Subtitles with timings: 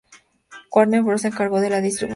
[0.73, 2.09] Warner Bros se encargó de la distribución.